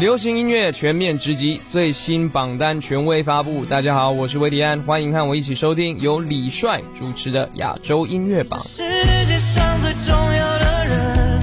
[0.00, 3.66] 流行音乐全面直击，最新榜单权威发布。
[3.66, 8.62] 大家好，我是维迪安，欢迎和我一起收听由李帅主持的亚洲音乐榜。
[8.62, 8.78] 世
[9.26, 11.42] 界上最重要的人，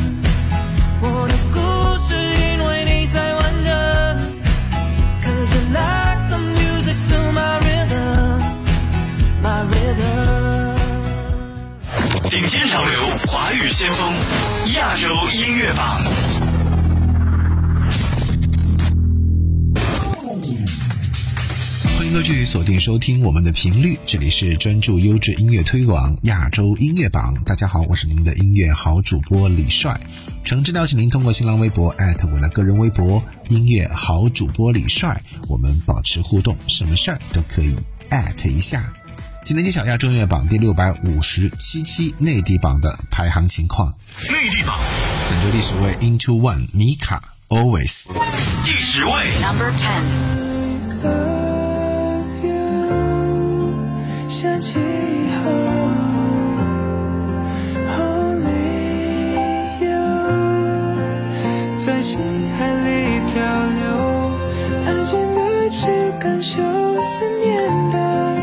[12.32, 12.92] 顶尖潮流，
[13.28, 14.12] 华语先锋，
[14.74, 16.57] 亚洲音乐榜。
[22.08, 27.36] 欢迎继续锁定收听我们的频率，这里是专注优质音乐推广亚洲音乐榜。
[27.44, 30.00] 大家好，我是您的音乐好主播李帅。
[30.46, 33.22] 诚挚邀请您通过新浪微博艾特我的个人微博
[33.52, 37.76] “音乐好主播李帅”，我们保持互动，什么事儿都可以
[38.08, 38.90] 艾特一下。
[39.44, 43.94] 今天揭晓亚洲音乐榜第六百五十七期内地榜的排行情况。
[44.30, 44.80] 内地榜
[45.30, 48.06] 本周第十位，Into One 米卡 Always。
[48.64, 49.74] 第十位，Number
[51.04, 51.47] 10.
[54.40, 55.50] 想起以后
[57.98, 58.54] ，Only
[59.82, 59.98] you，
[61.76, 62.22] 在心
[62.56, 62.88] 海里
[63.34, 63.34] 漂
[63.74, 63.82] 流，
[64.86, 65.40] 安静的
[65.72, 65.88] 去
[66.20, 66.62] 感受
[67.02, 68.37] 思念的。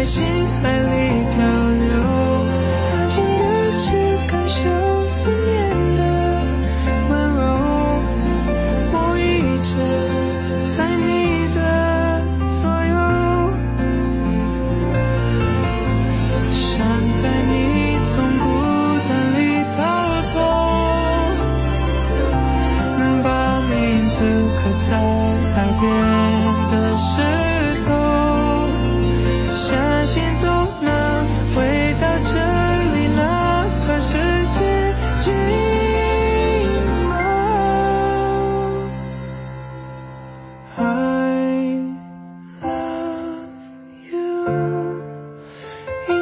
[0.00, 0.24] 在心
[0.62, 1.59] 海里漂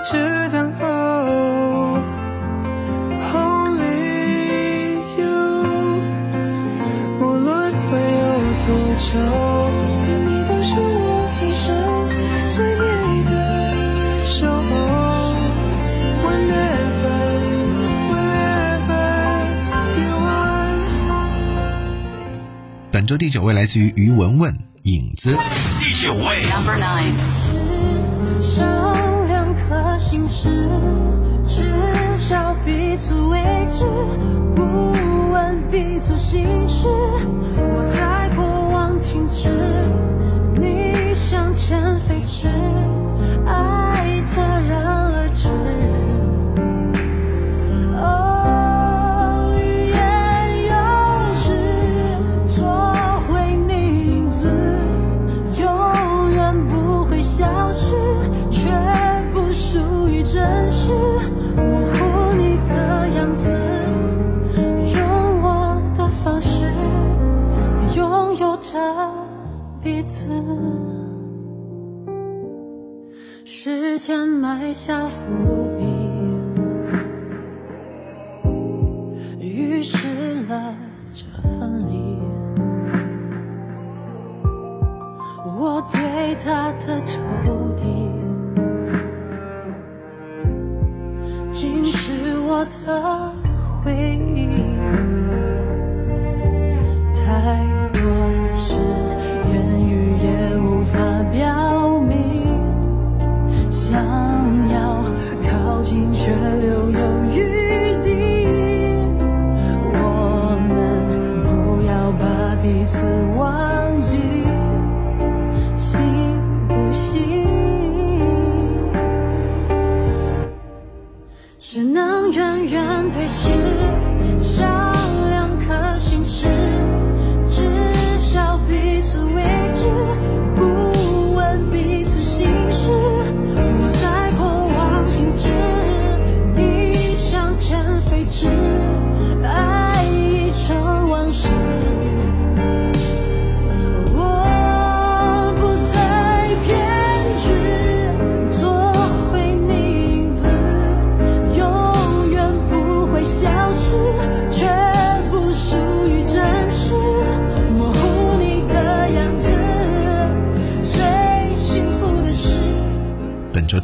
[0.09, 0.17] 一直
[0.51, 0.87] 等候。
[3.35, 6.01] Only you，
[7.21, 8.25] 无论会有
[8.65, 9.13] 多久，
[10.25, 11.67] 你都是我一生
[12.55, 12.83] 最美
[13.25, 13.31] 的
[14.25, 14.71] 守候。
[16.25, 17.19] Whenever,
[18.09, 19.05] wherever
[20.01, 20.81] you are。
[22.91, 25.37] 本周第九位来自于于文文，影子。
[25.79, 27.13] 第九位，Number 9.
[36.31, 36.87] 心事。
[37.75, 39.49] 我在过往停止，
[74.81, 75.13] 下伏
[75.77, 75.85] 笔，
[79.41, 80.07] 预示
[80.49, 80.73] 了
[81.13, 82.17] 这分离。
[85.59, 86.01] 我最
[86.47, 87.19] 大的仇
[87.77, 87.83] 敌，
[91.51, 93.28] 竟是我的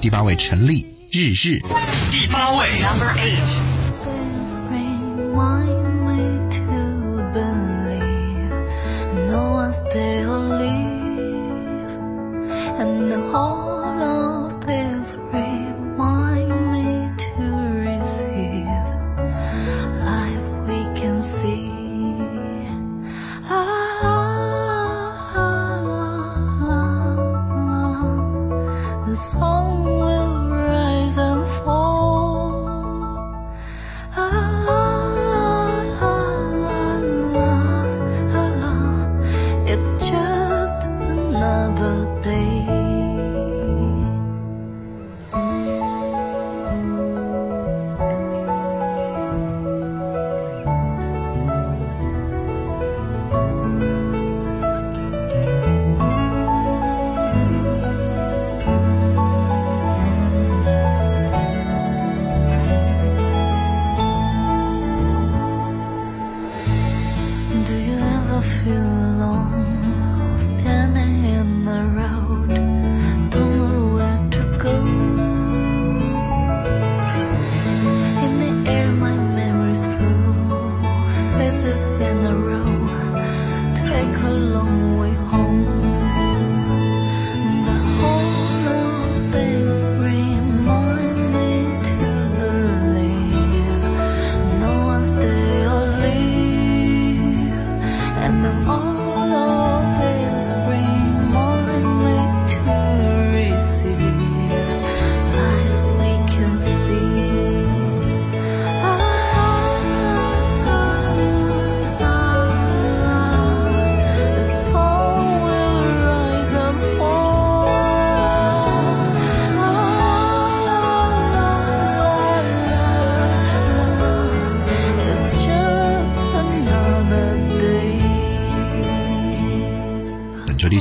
[0.05, 1.59] 第八位陈丽日日
[2.13, 3.74] 第八位 number eight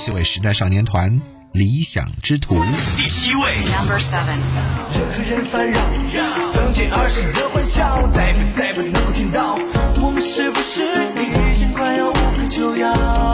[0.04, 1.10] 七位时代少年团
[1.54, 2.56] 《理想之徒》。
[2.98, 3.42] 第七位
[3.72, 4.38] ，Number Seven。
[5.26, 5.80] 人烦扰，
[6.52, 9.56] 曾经儿时的欢笑，再不再不能够听到。
[10.02, 13.33] 我们是不是已经快要无可救药？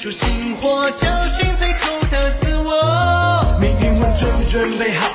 [0.00, 3.58] 初心火找寻最初的自我。
[3.60, 5.06] 命运问准不准备好，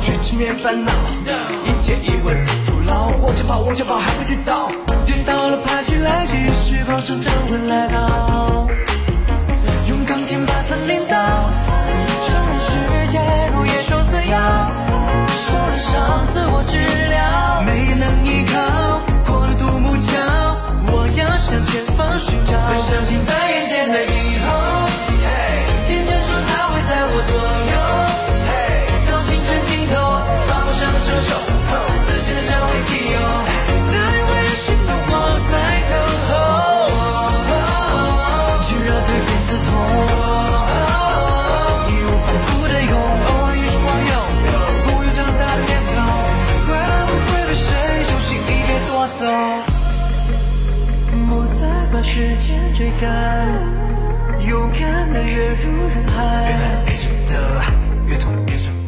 [0.00, 0.92] 全吃面烦恼。
[1.62, 4.68] 一见一问自徒劳，往前跑往前跑，还会跌倒。
[5.04, 8.66] 跌倒了爬起来，继续跑，成长会来到。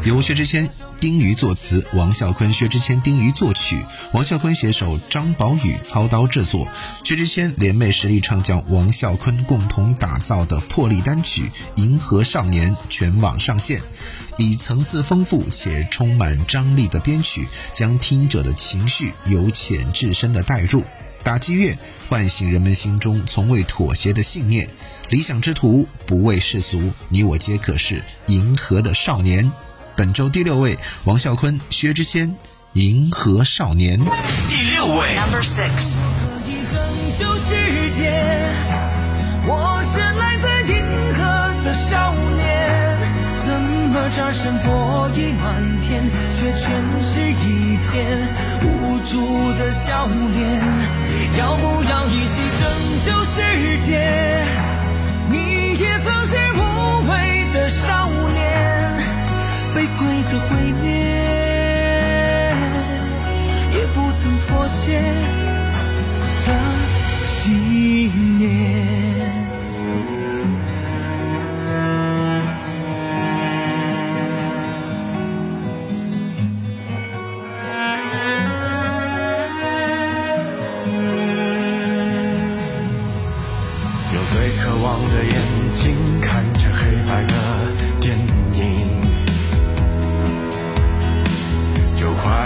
[0.08, 3.84] 由薛之谦、丁瑜作词，王啸坤、薛之谦、丁瑜作曲，
[4.14, 6.66] 王啸坤携手张宝宇操刀制作，
[7.04, 11.42] 薛之谦联袂实力唱将王啸坤共同打造的魄力单曲
[11.74, 13.82] 《银河少年》全网上线，
[14.38, 20.82] 以层次丰富且充满张力的编曲，将听者的情绪由浅至深的带入。
[21.22, 21.76] 打击乐
[22.08, 24.70] 唤醒人们心中从未妥协的信念，
[25.10, 29.52] 理想之徒不畏世俗，你我皆可是银河的少年。
[29.98, 32.28] 本周第六位，王啸坤、薛之谦，
[32.74, 33.98] 《银河少年》。
[34.48, 35.96] 第六位，Number six.
[35.98, 36.78] 可以拯
[37.18, 38.14] 救世界。
[39.44, 40.78] 我是来自银
[41.14, 41.20] 河
[41.64, 42.96] 的少年，
[43.44, 46.00] 怎么这身破意满天，
[46.36, 46.70] 却全
[47.02, 48.22] 是一片
[48.62, 49.18] 无助
[49.58, 50.62] 的笑脸？
[51.36, 52.70] 要不要一起拯
[53.04, 53.42] 救世
[53.84, 54.46] 界？
[55.28, 58.38] 你也曾是无畏的少年，
[60.28, 60.90] 被规则毁灭，
[63.72, 65.27] 也不曾妥协。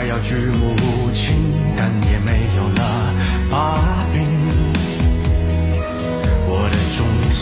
[0.06, 3.14] 要举目无亲，但也没有了
[3.50, 4.22] 把柄。
[6.46, 7.40] 我的忠心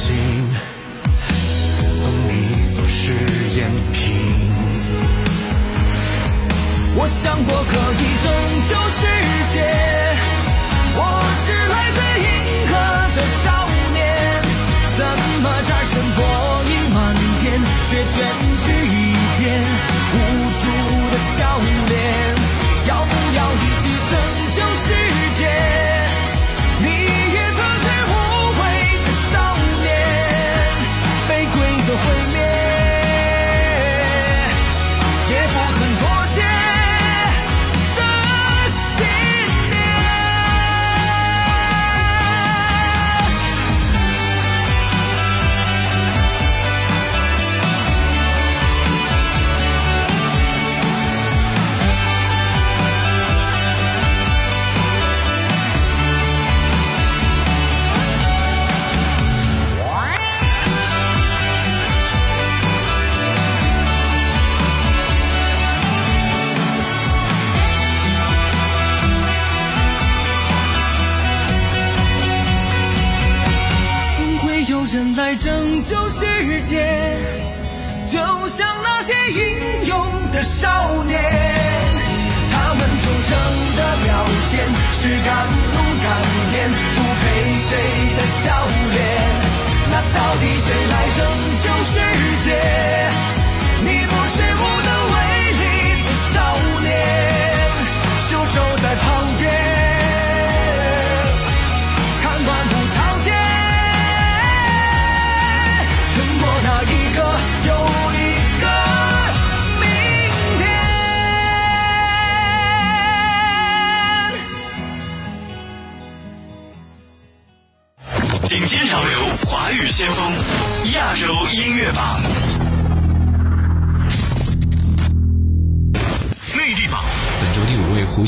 [1.93, 2.31] 送你
[2.75, 3.13] 做试
[3.57, 3.59] 验
[3.93, 3.99] 品。
[6.97, 8.29] 我想我可以拯
[8.69, 9.03] 救世
[9.55, 9.57] 界。
[10.97, 10.99] 我
[11.43, 12.29] 是来自银
[12.69, 12.73] 河
[13.17, 13.47] 的少
[13.95, 13.99] 年，
[14.97, 15.01] 怎
[15.43, 16.19] 么战胜破
[16.67, 16.97] 意满
[17.41, 17.43] 天，
[17.89, 18.15] 却全
[18.59, 18.97] 是一
[19.39, 19.41] 片
[20.13, 20.17] 无
[20.61, 20.65] 助
[21.11, 21.39] 的笑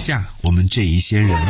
[0.02, 1.42] 五位，胡夏，我们这一些人啊。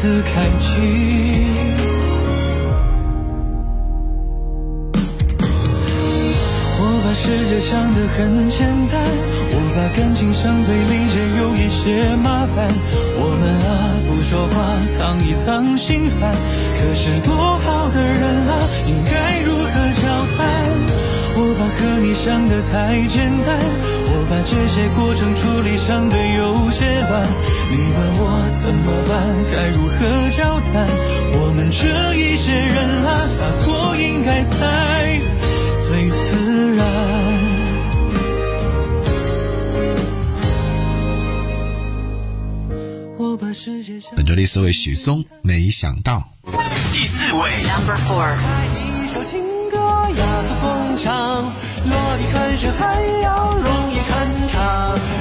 [0.00, 0.80] 自开启。
[6.78, 8.96] 我把世界想得很简单，
[9.52, 12.72] 我把感情想被理解有一些麻烦。
[13.12, 14.56] 我们啊不说话，
[14.90, 16.32] 藏一藏心烦。
[16.78, 18.52] 可是多好的人啊，
[18.88, 19.68] 应该如何
[20.00, 20.40] 交谈？
[21.36, 23.60] 我把和你想得太简单，
[24.12, 27.28] 我把这些过程处理相对有些乱。
[27.70, 28.24] 你问我
[28.60, 29.14] 怎么办，
[29.52, 29.98] 该如何
[30.30, 30.88] 交谈？
[31.34, 31.86] 我们这
[32.16, 35.20] 一些人啊，洒脱应该才
[35.86, 36.80] 最自然。
[43.16, 46.24] 我把世界想本周第四位许嵩，没想到。
[46.92, 48.34] 第四位，Number four.
[50.16, 51.52] 雅俗共赏，
[51.84, 55.19] 落地穿石还要容易传唱。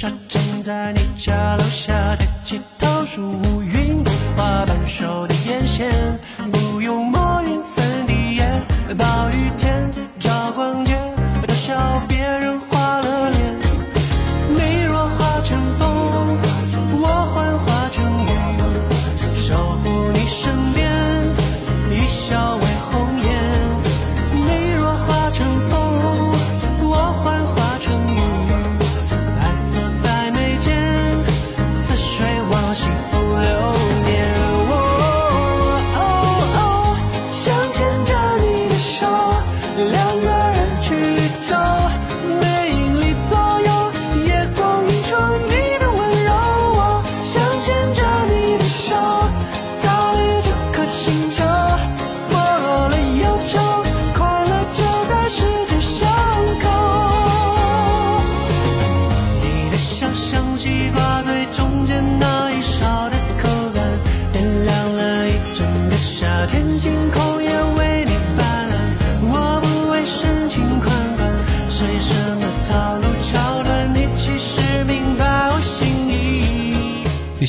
[0.00, 5.92] 壁，沙站在你家楼下，抬起头数乌云不花瓣熟的眼线，
[6.50, 8.62] 不用抹匀粉底液，
[8.96, 10.96] 暴雨天照逛街，
[11.46, 12.58] 偷笑别人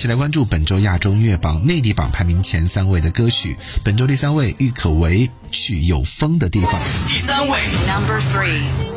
[0.01, 3.55] 起来关注本周亚洲音乐榜内地榜排名前三位的歌曲。
[3.83, 6.73] 本周第三位，郁可唯《去有风的地方》。
[7.07, 8.90] 第三位，Number three.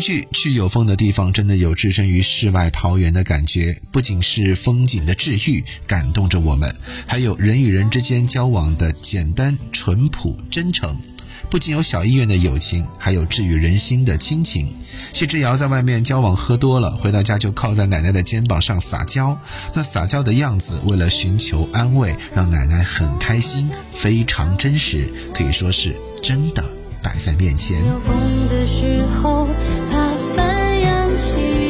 [0.00, 3.80] 去去有风的地方，真的有置身于世外桃源的感觉。
[3.92, 6.74] 不仅是风景的治愈感动着我们，
[7.06, 10.96] 还有人与人之间交往的简单、淳朴、真诚。
[11.48, 14.72] 不仅有小医院的友情，还有治愈人心的亲情。
[15.12, 19.36] 谢之遥在外面交往喝多了，回到家就靠在奶奶的肩膀上撒娇。
[19.74, 26.64] 那撒娇的样子，为了寻求安慰，让奶奶很开心，非常真实，可以说是真的
[27.02, 27.78] 摆在面前。
[27.86, 29.48] 有风的时候，
[29.90, 31.69] 它翻扬起。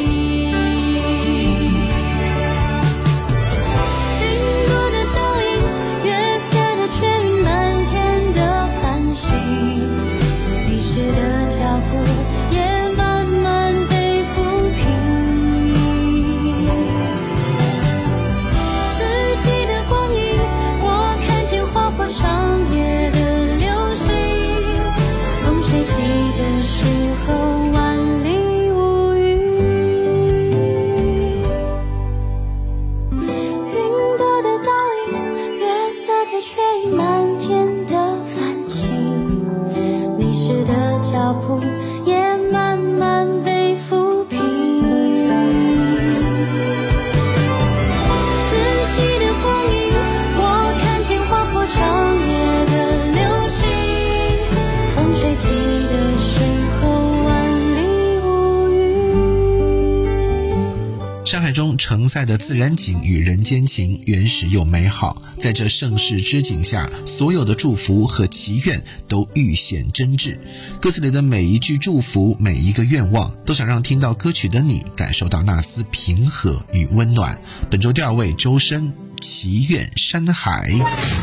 [62.10, 65.22] 海中承载的自然景与人间情，原始又美好。
[65.38, 70.36] 在这盛世之景下，所有的祝福和祈愿都愈显真挚。
[70.80, 77.40] 歌词里的每一句祝福，每一个愿望，都想让听到歌曲的你感受到那丝平和与温暖。
[77.70, 78.88] 本周第二位，周深，
[79.20, 80.68] 《祈愿山海》。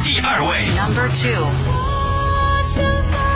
[0.06, 3.27] 第二位，Number two.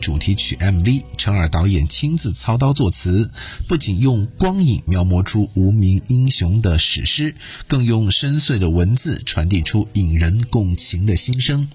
[0.00, 3.30] 主题曲 MV，陈耳导演亲自操刀作词，
[3.68, 7.34] 不仅用光影描摹出无名英雄的史诗，
[7.68, 11.68] 更用深邃的文字传递出引人共情的心声。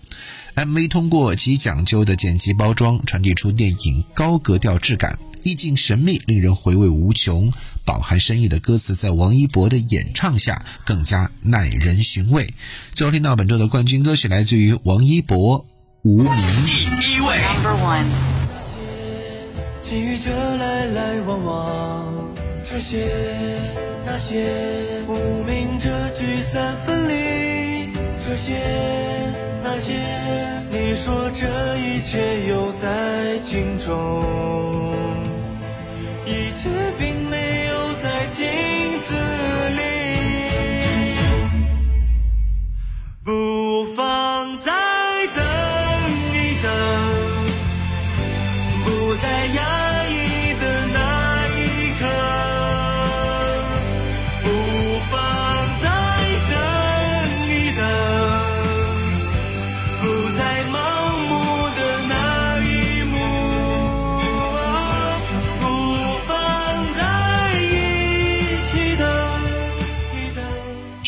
[0.55, 7.53] MV 通过极讲究的剪辑包装，传递出电影高格调质感，意境神秘，令人回味无穷。
[7.85, 12.51] 饱含深意的歌词在王一博的演唱下更加耐人寻味。
[12.93, 15.59] 最后听到本周的冠军歌曲来自于王一博，
[16.05, 16.25] 《无名》。
[17.01, 18.05] 第一位，Number one.
[19.81, 22.31] 际遇着来来往往，
[22.63, 23.07] 这些
[24.05, 24.45] 那些
[25.07, 27.89] 无名着聚散分离，
[28.23, 28.53] 这些
[29.63, 29.93] 那些，
[30.69, 34.23] 你说这一切又在镜中，
[36.27, 37.44] 一切并没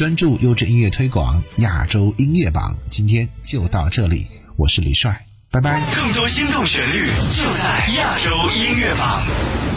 [0.07, 5.81] 关注优质音乐推广亚洲音乐榜，今天就到这里，我是李帅，拜拜。
[5.93, 9.76] 更多心动旋律就在亚洲音乐榜。